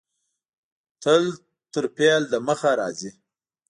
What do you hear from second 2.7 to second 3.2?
راځي.